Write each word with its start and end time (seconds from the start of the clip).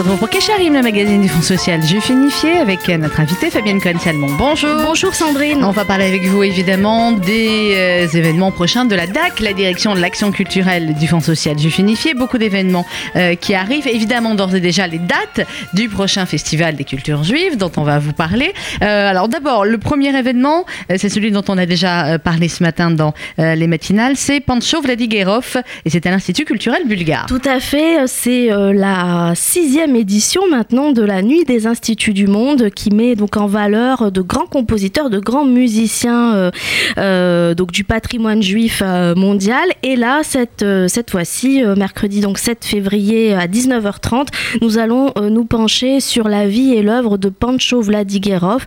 retrouve 0.00 0.18
pour 0.18 0.30
Kesharim, 0.30 0.72
le 0.72 0.82
magazine 0.82 1.20
du 1.20 1.28
Fonds 1.28 1.42
social 1.42 1.82
Juifinifié, 1.82 2.52
avec 2.58 2.88
notre 2.88 3.20
invitée 3.20 3.50
Fabienne 3.50 3.80
Cohen-Salmon. 3.82 4.28
Bonjour. 4.38 4.70
Bonjour 4.82 5.14
Sandrine. 5.14 5.62
On 5.62 5.72
va 5.72 5.84
parler 5.84 6.06
avec 6.06 6.22
vous 6.22 6.42
évidemment 6.42 7.12
des 7.12 7.74
euh, 7.74 8.06
événements 8.08 8.50
prochains 8.50 8.86
de 8.86 8.94
la 8.94 9.06
DAC, 9.06 9.40
la 9.40 9.52
direction 9.52 9.94
de 9.94 10.00
l'action 10.00 10.32
culturelle 10.32 10.94
du 10.94 11.06
Fonds 11.06 11.20
social 11.20 11.58
Juifinifié. 11.58 12.14
Beaucoup 12.14 12.38
d'événements 12.38 12.86
euh, 13.16 13.34
qui 13.34 13.52
arrivent. 13.54 13.86
Évidemment, 13.88 14.34
d'ores 14.34 14.54
et 14.54 14.60
déjà, 14.60 14.86
les 14.86 14.98
dates 14.98 15.46
du 15.74 15.90
prochain 15.90 16.24
festival 16.24 16.76
des 16.76 16.84
cultures 16.84 17.22
juives 17.22 17.58
dont 17.58 17.72
on 17.76 17.82
va 17.82 17.98
vous 17.98 18.14
parler. 18.14 18.54
Euh, 18.82 19.10
alors 19.10 19.28
d'abord, 19.28 19.66
le 19.66 19.76
premier 19.76 20.16
événement, 20.18 20.64
euh, 20.90 20.94
c'est 20.96 21.10
celui 21.10 21.30
dont 21.30 21.44
on 21.48 21.58
a 21.58 21.66
déjà 21.66 22.06
euh, 22.06 22.18
parlé 22.18 22.48
ce 22.48 22.62
matin 22.62 22.90
dans 22.90 23.12
euh, 23.38 23.54
les 23.54 23.66
matinales, 23.66 24.16
c'est 24.16 24.40
Pancho 24.40 24.80
Vladigerov 24.80 25.58
et 25.84 25.90
c'est 25.90 26.06
à 26.06 26.10
l'Institut 26.10 26.46
culturel 26.46 26.84
bulgare. 26.86 27.26
Tout 27.26 27.42
à 27.44 27.60
fait, 27.60 28.06
c'est 28.06 28.50
euh, 28.50 28.72
la 28.72 29.34
sixième 29.34 29.89
édition 29.96 30.42
maintenant 30.48 30.92
de 30.92 31.02
la 31.02 31.22
Nuit 31.22 31.44
des 31.44 31.66
Instituts 31.66 32.12
du 32.12 32.26
Monde 32.26 32.70
qui 32.70 32.90
met 32.90 33.14
donc 33.16 33.36
en 33.36 33.46
valeur 33.46 34.10
de 34.12 34.20
grands 34.20 34.46
compositeurs, 34.46 35.10
de 35.10 35.18
grands 35.18 35.44
musiciens 35.44 36.34
euh, 36.34 36.50
euh, 36.98 37.54
donc 37.54 37.72
du 37.72 37.84
patrimoine 37.84 38.42
juif 38.42 38.82
euh, 38.84 39.14
mondial. 39.14 39.68
Et 39.82 39.96
là, 39.96 40.20
cette, 40.22 40.62
euh, 40.62 40.88
cette 40.88 41.10
fois-ci, 41.10 41.64
euh, 41.64 41.74
mercredi 41.76 42.20
donc 42.20 42.38
7 42.38 42.64
février 42.64 43.34
à 43.34 43.46
19h30, 43.46 44.28
nous 44.62 44.78
allons 44.78 45.12
euh, 45.18 45.30
nous 45.30 45.44
pencher 45.44 46.00
sur 46.00 46.28
la 46.28 46.46
vie 46.46 46.72
et 46.74 46.82
l'œuvre 46.82 47.18
de 47.18 47.28
Pancho 47.28 47.80
Vladigerov, 47.80 48.64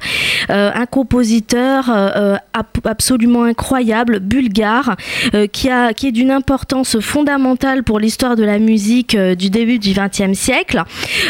euh, 0.49 0.71
un 0.73 0.85
compositeur 0.85 1.89
euh, 1.89 2.35
absolument 2.83 3.43
incroyable, 3.43 4.19
bulgare, 4.19 4.95
euh, 5.33 5.47
qui, 5.47 5.69
a, 5.69 5.93
qui 5.93 6.07
est 6.07 6.11
d'une 6.11 6.31
importance 6.31 6.99
fondamentale 6.99 7.83
pour 7.83 7.99
l'histoire 7.99 8.35
de 8.35 8.43
la 8.43 8.59
musique 8.59 9.15
euh, 9.15 9.35
du 9.35 9.49
début 9.49 9.79
du 9.79 9.93
XXe 9.93 10.37
siècle. 10.37 10.83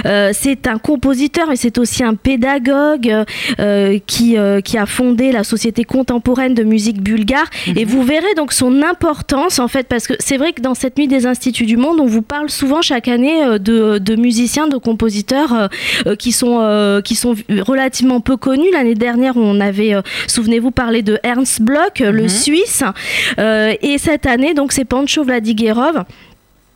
Euh, 0.06 0.32
c'est 0.34 0.68
un 0.68 0.78
compositeur 0.78 1.52
et 1.52 1.56
c'est 1.56 1.78
aussi 1.78 2.04
un 2.04 2.16
pédagogue 2.16 3.24
euh, 3.60 4.00
qui, 4.06 4.38
euh, 4.38 4.62
qui 4.62 4.78
a 4.78 4.86
fondé 4.86 5.32
la 5.32 5.44
Société 5.44 5.84
contemporaine 5.84 6.54
de 6.54 6.64
musique 6.64 7.02
bulgare. 7.02 7.48
Et 7.76 7.86
vous 7.86 8.04
verrez 8.04 8.34
donc 8.36 8.54
son 8.54 8.82
importance 8.82 9.60
en 9.60 9.68
fait, 9.68 9.88
parce 9.88 10.08
que 10.08 10.14
c'est 10.20 10.38
vrai 10.38 10.54
que 10.54 10.62
dans 10.62 10.74
cette 10.76 10.98
nuit 10.98 11.08
des 11.08 11.26
instituts 11.26 11.66
du 11.66 11.78
monde, 11.78 12.00
on 12.00 12.06
vous 12.06 12.22
parle 12.22 12.50
souvent 12.50 12.82
chaque 12.82 13.08
année 13.08 13.60
de, 13.60 13.98
de 13.98 14.16
musiciens, 14.16 14.68
de 14.68 14.78
compositeurs 14.78 15.70
qui, 16.20 16.32
sont, 16.32 17.02
qui 17.04 17.16
sont 17.16 17.36
relativement 17.66 18.20
peu 18.22 18.38
connus. 18.38 18.72
L'année 18.72 18.96
dernière, 18.96 19.38
on 19.38 19.60
avait, 19.60 19.94
souvenez-vous, 20.28 20.72
parlé 20.72 21.02
de 21.02 21.20
Ernst 21.24 21.62
Bloch, 21.62 22.00
le 22.00 22.24
Mhm. 22.24 22.30
Suisse. 22.30 22.84
Et 23.38 23.98
cette 23.98 24.26
année, 24.26 24.54
donc, 24.54 24.72
c'est 24.72 24.86
Pancho 24.86 25.24
Vladigerov. 25.24 26.04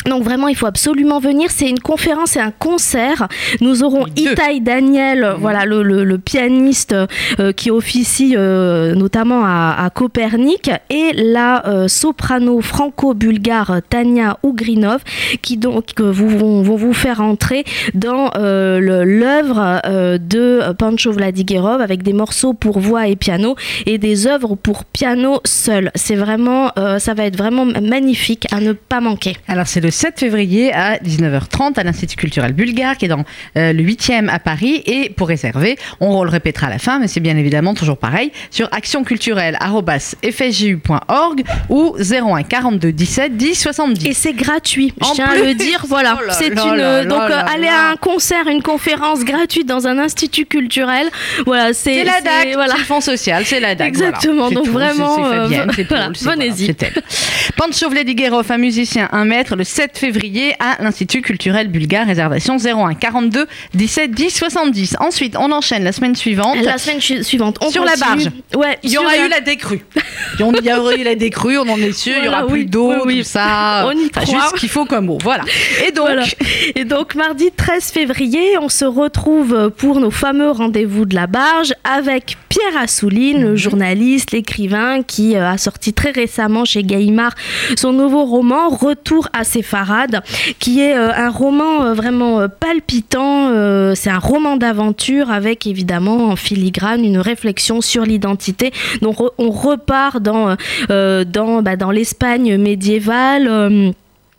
Donc 0.05 0.23
vraiment, 0.23 0.47
il 0.47 0.55
faut 0.55 0.67
absolument 0.67 1.19
venir. 1.19 1.49
C'est 1.51 1.69
une 1.69 1.79
conférence 1.79 2.37
et 2.37 2.39
un 2.39 2.51
concert. 2.51 3.27
Nous 3.61 3.81
deux. 3.81 3.87
Itai 4.15 4.59
Daniel, 4.61 5.19
Mhm. 5.33 5.41
voilà 5.41 5.65
le, 5.65 5.83
le- 5.83 6.03
le 6.05 6.17
pianiste 6.17 6.95
euh, 7.39 7.51
qui 7.51 7.71
officie 7.71 8.35
euh, 8.37 8.95
notamment 8.95 9.43
à, 9.43 9.75
à 9.83 9.89
Copernic, 9.89 10.71
et 10.89 11.11
la 11.13 11.67
euh, 11.67 11.87
soprano 11.87 12.61
franco-bulgare 12.61 13.81
Tania 13.89 14.37
Ugrinov, 14.43 15.01
qui 15.41 15.57
donc 15.57 15.85
euh, 15.99 16.11
vous, 16.11 16.29
vont, 16.29 16.61
vont 16.61 16.75
vous 16.75 16.93
faire 16.93 17.21
entrer 17.21 17.63
dans 17.93 18.31
euh, 18.37 19.03
l'œuvre 19.05 19.81
euh, 19.85 20.17
de 20.17 20.61
Pancho 20.77 21.11
Vladigerov 21.11 21.81
avec 21.81 22.03
des 22.03 22.13
morceaux 22.13 22.53
pour 22.53 22.79
voix 22.79 23.07
et 23.07 23.15
piano 23.15 23.55
et 23.85 23.97
des 23.97 24.27
œuvres 24.27 24.55
pour 24.55 24.85
piano 24.85 25.41
seul. 25.45 25.91
C'est 25.95 26.15
vraiment, 26.15 26.71
euh, 26.77 26.99
ça 26.99 27.13
va 27.13 27.25
être 27.25 27.37
vraiment 27.37 27.65
magnifique 27.65 28.47
à 28.51 28.61
ne 28.61 28.73
pas 28.73 29.01
manquer. 29.01 29.35
Alors 29.47 29.67
c'est 29.67 29.81
le 29.81 29.86
7 29.89 30.19
février 30.19 30.71
à 30.73 30.97
19h30 30.97 31.79
à 31.79 31.83
l'Institut 31.83 32.15
culturel 32.17 32.53
bulgare 32.53 32.97
qui 32.97 33.05
est 33.05 33.09
dans 33.09 33.23
euh, 33.57 33.73
le 33.73 33.83
8e 33.83 34.29
à 34.29 34.39
Paris 34.39 34.81
et 34.85 35.09
pour 35.09 35.27
réserver, 35.27 35.77
on 35.99 36.23
le 36.23 36.29
répétera 36.29 36.67
à 36.67 36.69
la 36.69 36.77
fin 36.79 36.99
mais 36.99 37.07
c'est 37.07 37.19
bien 37.19 37.35
évidemment 37.37 37.73
toujours 37.73 37.97
pareil 37.97 38.31
sur 38.51 38.67
actionculturelle@fsju.org 38.73 41.43
ou 41.69 41.95
01 41.99 42.43
42 42.43 42.91
17 42.91 43.37
10 43.37 43.55
70. 43.55 44.05
Et 44.07 44.13
c'est 44.13 44.33
gratuit, 44.33 44.93
je 45.01 45.07
En 45.07 45.11
tiens 45.13 45.25
à 45.27 45.35
le 45.35 45.53
dire. 45.53 45.85
Voilà, 45.87 46.17
Oh 46.19 46.23
c'est 46.31 46.47
une 46.47 46.55
là 46.55 47.05
donc 47.05 47.19
là 47.19 47.25
euh, 47.25 47.29
là. 47.61 47.89
à 47.89 47.91
un 47.91 47.95
concert, 47.95 48.47
une 48.47 48.63
conférence 48.63 49.23
gratuite 49.23 49.67
dans 49.67 49.87
un 49.87 49.97
institut 49.99 50.45
culturel. 50.45 51.07
Voilà, 51.45 51.73
c'est 51.73 52.03
la 52.03 52.21
DAC, 52.21 52.53
Voilà. 52.53 52.73
le 52.77 52.83
fonds 52.83 53.01
social, 53.01 53.43
c'est 53.45 53.59
la 53.59 53.75
DAC. 53.75 53.87
Exactement, 53.89 54.49
voilà. 54.49 54.55
Donc 54.55 54.65
tout, 54.65 54.71
vraiment, 54.71 55.15
c'est- 55.15 55.21
c'est 55.21 55.27
euh, 55.27 55.43
Fabienne, 55.43 55.71
c'est 55.75 55.87
voilà, 55.87 56.05
Paul. 56.05 56.13
Pancho 57.55 57.89
un 58.49 58.57
musicien, 58.57 59.07
un 59.11 59.25
maître, 59.25 59.55
le 59.55 59.63
7 59.77 59.95
février 59.95 60.55
à 60.59 60.81
l'Institut 60.81 61.21
culturel 61.21 61.67
bulgare, 61.67 62.07
réservation 62.07 62.57
01 62.57 62.95
42 62.95 63.45
17 63.75 64.09
10 64.11 64.29
70. 64.35 64.95
Ensuite, 64.99 65.35
on 65.37 65.51
enchaîne 65.51 65.83
la 65.83 65.91
semaine 65.91 66.15
suivante. 66.15 66.57
La 66.63 66.79
semaine 66.79 66.99
chu- 66.99 67.23
suivante, 67.23 67.59
on 67.61 67.69
Sur 67.69 67.85
la 67.85 67.91
continue. 67.91 68.07
barge. 68.25 68.31
Ouais, 68.55 68.79
Il 68.81 68.89
y 68.91 68.97
aura 68.97 69.15
la- 69.15 69.25
eu 69.25 69.29
la 69.29 69.39
décrue. 69.41 69.85
Il 70.39 70.65
y 70.65 70.73
aura 70.73 70.95
eu 70.95 71.03
la 71.03 71.13
décrue, 71.13 71.59
on 71.59 71.69
en 71.69 71.77
est 71.77 71.91
sûr. 71.91 72.13
il 72.17 72.23
y 72.23 72.27
Voilà, 72.27 72.39
aura 72.39 72.47
plus 72.51 72.61
oui, 72.61 72.65
d'eau, 72.65 72.91
oui, 72.91 72.97
oui. 73.05 73.17
tout 73.19 73.25
ça. 73.29 73.85
On 73.85 73.91
y 73.91 74.09
croit. 74.09 74.25
juste 74.25 74.55
ce 74.55 74.59
qu'il 74.59 74.69
faut 74.69 74.85
comme 74.85 75.05
mot. 75.05 75.19
Voilà. 75.21 75.43
Et 75.87 75.91
donc, 75.91 76.07
Voilà. 76.07 76.23
Et 76.75 76.83
donc 76.83 77.13
mardi 77.13 77.49
13 77.55 77.91
février, 77.91 78.57
on 78.59 78.69
se 78.69 78.85
retrouve 78.85 79.71
pour 79.77 79.99
nos 79.99 80.09
fameux 80.11 80.49
rendez-vous 80.49 81.05
de 81.05 81.13
la 81.13 81.27
barge 81.27 81.73
avec 81.83 82.35
Pierre 82.57 82.81
Assouline, 82.81 83.41
le 83.41 83.55
journaliste, 83.55 84.31
l'écrivain 84.31 85.03
qui 85.03 85.35
euh, 85.35 85.47
a 85.47 85.59
sorti 85.59 85.93
très 85.93 86.09
récemment 86.09 86.65
chez 86.65 86.81
Gallimard 86.81 87.35
son 87.75 87.93
nouveau 87.93 88.25
roman 88.25 88.69
Retour 88.69 89.27
à 89.31 89.43
Séfarade, 89.43 90.23
qui 90.57 90.81
est 90.81 90.95
euh, 90.95 91.13
un 91.13 91.29
roman 91.29 91.83
euh, 91.83 91.93
vraiment 91.93 92.47
palpitant. 92.49 93.51
C'est 93.95 94.09
un 94.09 94.17
roman 94.17 94.57
d'aventure 94.57 95.29
avec 95.29 95.67
évidemment 95.67 96.29
en 96.29 96.35
filigrane 96.35 97.05
une 97.05 97.19
réflexion 97.19 97.81
sur 97.81 98.03
l'identité. 98.03 98.71
Donc 99.01 99.17
on 99.37 99.51
repart 99.51 100.21
dans, 100.21 100.55
dans, 100.89 101.61
bah, 101.61 101.75
dans 101.75 101.91
l'Espagne 101.91 102.57
médiévale. 102.57 103.93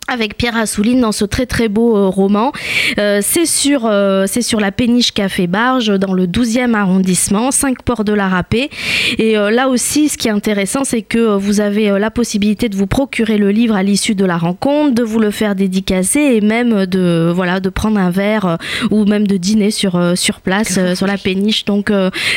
Avec 0.09 0.35
Pierre 0.35 0.57
Assouline 0.57 1.01
dans 1.01 1.11
ce 1.11 1.25
très 1.25 1.45
très 1.45 1.67
beau 1.67 1.95
euh, 1.95 2.07
roman. 2.07 2.51
Euh, 2.97 3.19
c'est 3.21 3.45
sur, 3.45 3.85
euh, 3.85 4.25
sur 4.27 4.59
la 4.59 4.71
péniche 4.71 5.11
Café 5.13 5.47
Barge 5.47 5.87
dans 5.97 6.13
le 6.13 6.25
12e 6.27 6.73
arrondissement, 6.73 7.51
5 7.51 7.83
ports 7.83 8.03
de 8.03 8.13
la 8.13 8.27
Râpée. 8.27 8.69
Et 9.17 9.33
là 9.33 9.69
aussi, 9.69 10.09
ce 10.09 10.17
qui 10.17 10.27
est 10.27 10.31
intéressant, 10.31 10.83
c'est 10.83 11.01
que 11.01 11.35
vous 11.35 11.61
avez 11.61 11.97
la 11.99 12.11
possibilité 12.11 12.69
de 12.69 12.75
vous 12.75 12.87
procurer 12.87 13.37
le 13.37 13.51
livre 13.51 13.75
à 13.75 13.83
l'issue 13.83 14.15
de 14.15 14.25
la 14.25 14.37
rencontre, 14.37 14.93
de 14.93 15.03
vous 15.03 15.19
le 15.19 15.31
faire 15.31 15.55
dédicacer 15.55 16.19
et 16.19 16.41
même 16.41 16.85
de, 16.85 17.31
voilà, 17.33 17.59
de 17.59 17.69
prendre 17.69 17.99
un 17.99 18.09
verre 18.09 18.57
ou 18.91 19.05
même 19.05 19.27
de 19.27 19.37
dîner 19.37 19.71
sur, 19.71 20.17
sur 20.17 20.41
place, 20.41 20.79
sur 20.95 21.07
la 21.07 21.17
péniche. 21.17 21.65
Donc 21.65 21.91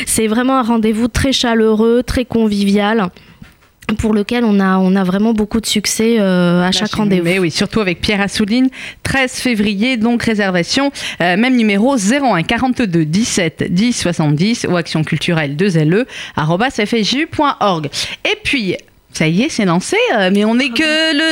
c'est 0.06 0.26
vraiment 0.26 0.58
un 0.58 0.62
rendez-vous 0.62 1.08
très 1.08 1.32
chaleureux, 1.32 2.02
très 2.02 2.24
convivial 2.24 3.10
pour 3.94 4.14
lequel 4.14 4.44
on 4.44 4.60
a, 4.60 4.78
on 4.78 4.96
a 4.96 5.04
vraiment 5.04 5.32
beaucoup 5.32 5.60
de 5.60 5.66
succès 5.66 6.16
euh, 6.18 6.62
à 6.62 6.72
chaque 6.72 6.94
rendez-vous. 6.94 7.24
Mais 7.24 7.38
oui, 7.38 7.50
surtout 7.50 7.80
avec 7.80 8.00
Pierre 8.00 8.20
Assouline, 8.20 8.68
13 9.02 9.32
février, 9.32 9.96
donc 9.96 10.22
réservation, 10.22 10.92
euh, 11.20 11.36
même 11.36 11.56
numéro 11.56 11.96
01 11.96 12.42
42 12.42 13.04
17 13.04 13.72
10 13.72 13.92
70 13.92 14.66
ou 14.70 14.76
action 14.76 15.04
culturelle 15.04 15.56
2LE, 15.56 16.06
arobase 16.36 16.74
fsju.org. 16.84 17.88
Et 18.24 18.36
puis, 18.42 18.76
ça 19.12 19.28
y 19.28 19.42
est, 19.42 19.48
c'est 19.48 19.64
lancé, 19.64 19.96
euh, 20.14 20.30
mais 20.32 20.44
on 20.44 20.54
n'est 20.54 20.70
que 20.70 20.82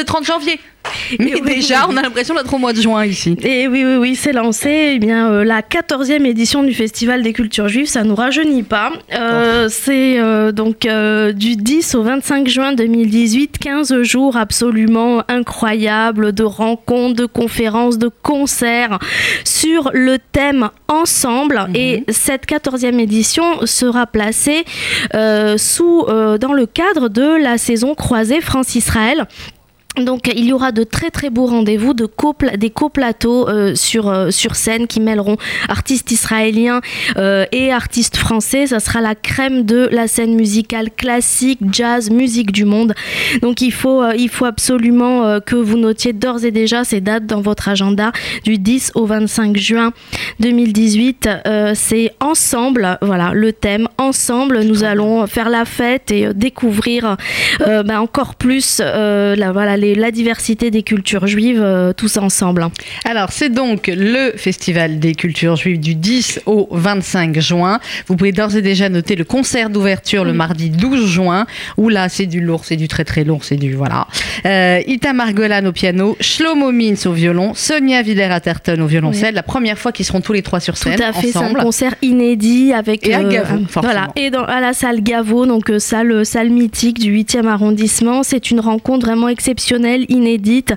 le 0.01 0.05
30 0.05 0.27
janvier. 0.27 0.61
Mais 1.19 1.35
oui, 1.35 1.41
déjà, 1.43 1.87
oui. 1.87 1.95
on 1.95 1.97
a 1.97 2.03
l'impression 2.03 2.35
d'être 2.35 2.53
au 2.53 2.59
mois 2.59 2.73
de 2.73 2.81
juin 2.81 3.05
ici. 3.05 3.37
Et 3.43 3.69
oui, 3.69 3.85
oui, 3.85 3.97
oui, 3.97 4.17
c'est 4.17 4.33
lancé. 4.33 4.93
Eh 4.95 4.99
bien, 4.99 5.31
euh, 5.31 5.45
la 5.45 5.63
14e 5.63 6.25
édition 6.25 6.63
du 6.63 6.75
Festival 6.75 7.23
des 7.23 7.33
cultures 7.33 7.69
juives, 7.69 7.87
ça 7.87 8.05
nous 8.05 8.15
rajeunit 8.15 8.63
pas. 8.63 8.93
Euh, 9.15 9.69
C'est 9.69 10.19
euh, 10.19 10.53
donc 10.53 10.81
du 10.81 11.57
10 11.57 11.95
au 11.95 12.03
25 12.03 12.49
juin 12.49 12.73
2018, 12.73 13.59
15 13.59 14.03
jours 14.03 14.37
absolument 14.37 15.23
incroyables 15.29 16.33
de 16.33 16.45
rencontres, 16.45 17.17
de 17.17 17.27
conférences, 17.27 17.99
de 17.99 18.11
concerts 18.23 18.99
sur 19.45 19.91
le 19.93 20.19
thème 20.19 20.71
ensemble. 20.89 21.69
Et 21.75 22.05
cette 22.09 22.47
14e 22.47 22.99
édition 22.99 23.67
sera 23.67 24.07
placée 24.07 24.65
sous, 25.57 26.07
dans 26.07 26.53
le 26.53 26.67
cadre 26.67 27.09
de 27.09 27.43
la 27.43 27.59
saison 27.59 27.95
croisée 27.95 28.41
France-Israël. 28.41 29.27
Donc 29.97 30.31
il 30.33 30.45
y 30.45 30.53
aura 30.53 30.71
de 30.71 30.85
très 30.85 31.11
très 31.11 31.31
beaux 31.31 31.47
rendez-vous, 31.47 31.95
de 31.95 32.09
des 32.57 32.71
coplateaux 32.71 33.49
euh, 33.49 33.75
sur, 33.75 34.09
euh, 34.09 34.31
sur 34.31 34.55
scène 34.55 34.87
qui 34.87 35.01
mêleront 35.01 35.37
artistes 35.69 36.13
israéliens 36.13 36.81
euh, 37.17 37.45
et 37.51 37.73
artistes 37.73 38.17
français. 38.17 38.69
Ça 38.69 38.79
sera 38.79 39.01
la 39.01 39.17
crème 39.17 39.65
de 39.65 39.89
la 39.91 40.07
scène 40.07 40.37
musicale 40.37 40.91
classique, 40.91 41.59
jazz, 41.73 42.09
musique 42.11 42.53
du 42.53 42.65
monde. 42.65 42.95
Donc 43.43 43.61
il 43.63 43.73
faut, 43.73 44.03
il 44.13 44.29
faut 44.29 44.45
absolument 44.45 45.41
que 45.41 45.57
vous 45.57 45.77
notiez 45.77 46.13
d'ores 46.13 46.45
et 46.45 46.51
déjà 46.53 46.85
ces 46.85 47.01
dates 47.01 47.27
dans 47.27 47.41
votre 47.41 47.69
agenda 47.69 48.13
du 48.45 48.59
10 48.59 48.93
au 48.95 49.07
25 49.07 49.57
juin 49.57 49.93
2018. 50.39 51.29
Euh, 51.47 51.73
C'est 51.75 52.13
ensemble, 52.21 52.99
voilà 53.03 53.33
le 53.35 53.53
thème, 53.53 53.89
ensemble 53.99 54.63
nous 54.63 54.85
allons 54.85 55.27
faire 55.27 55.49
la 55.49 55.65
fête 55.65 56.11
et 56.11 56.33
découvrir 56.33 57.17
bah, 57.59 58.01
encore 58.01 58.37
plus 58.37 58.79
la, 58.81 59.53
voilà, 59.53 59.77
les, 59.81 59.95
la 59.95 60.11
diversité 60.11 60.71
des 60.71 60.83
cultures 60.83 61.27
juives 61.27 61.95
tous 61.97 62.17
ensemble. 62.17 62.69
Alors, 63.05 63.33
c'est 63.33 63.51
donc 63.51 63.91
le 63.93 64.33
Festival 64.37 64.99
des 64.99 65.15
cultures 65.15 65.57
juives 65.57 65.81
du 65.81 65.95
10 65.95 66.43
au 66.47 66.69
25 66.71 67.41
juin. 67.41 67.81
Vous 68.07 68.17
pouvez 68.17 68.33
d'ores 68.33 68.57
et 68.57 68.63
déjà 68.63 68.89
noter 68.89 69.17
le 69.17 69.25
concert 69.25 69.71
d'ouverture 69.71 70.25
le 70.25 70.33
mardi 70.33 70.71
12 70.71 71.07
juin, 71.07 71.47
où 71.77 71.89
là, 71.89 72.09
c'est 72.09 72.27
du 72.27 72.41
lourd, 72.41 72.65
c'est 72.65 72.77
du 72.77 72.89
très 72.89 73.05
très 73.05 73.25
lourd, 73.25 73.45
c'est 73.45 73.57
du 73.57 73.75
voilà. 73.75 74.07
Euh, 74.47 74.81
Itamar 74.87 75.33
Golan 75.33 75.67
au 75.67 75.73
piano, 75.73 76.17
Shlomo 76.21 76.73
Mintz 76.73 77.07
au 77.07 77.13
violon, 77.13 77.53
Sonia 77.55 78.03
Villers-Atherton 78.03 78.81
au 78.81 78.87
violoncelle. 78.87 79.35
La 79.35 79.43
première 79.43 79.79
fois 79.79 79.93
qu'ils 79.93 80.05
seront 80.07 80.21
tous 80.21 80.33
les 80.33 80.43
trois 80.43 80.61
sur 80.61 80.77
scène. 80.77 80.97
Tout 80.97 81.03
à 81.03 81.13
fait, 81.13 81.33
c'est 81.33 81.39
un 81.39 81.55
concert 81.55 81.95
inédit 82.03 82.73
avec. 82.73 83.07
Et 83.07 83.15
à 83.15 83.21
euh, 83.21 83.31
Gavot. 83.31 83.59
Voilà, 83.77 84.09
et 84.17 84.31
dans, 84.31 84.45
à 84.45 84.61
la 84.61 84.73
salle 84.73 85.03
Gaveau, 85.03 85.47
donc 85.47 85.71
euh, 85.71 85.79
salle, 85.79 86.25
salle 86.27 86.51
mythique 86.51 86.99
du 86.99 87.15
8e 87.15 87.47
arrondissement. 87.47 88.23
C'est 88.23 88.51
une 88.51 88.61
rencontre 88.61 89.07
vraiment 89.07 89.29
exceptionnelle, 89.29 89.70
inédite. 89.75 90.75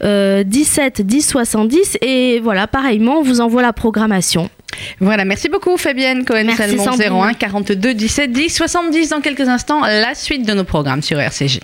euh, 0.03 0.43
17 0.43 1.03
10 1.03 1.23
70 1.23 1.99
et 2.03 2.41
voilà, 2.41 2.67
pareillement, 2.67 3.19
on 3.19 3.23
vous 3.23 3.41
envoie 3.41 3.63
la 3.63 3.73
programmation. 3.73 4.51
Voilà, 5.01 5.25
merci 5.25 5.49
beaucoup 5.49 5.77
Fabienne 5.77 6.25
Merci, 6.29 6.79
Sandrine. 6.79 7.13
01 7.13 7.35
42 7.35 7.95
17 7.95 8.33
10 8.33 8.51
70. 8.51 9.09
Dans 9.11 9.21
quelques 9.21 9.49
instants, 9.49 9.81
la 9.83 10.15
suite 10.15 10.47
de 10.47 10.55
nos 10.55 10.65
programmes 10.65 11.03
sur 11.03 11.19
RCG. 11.19 11.61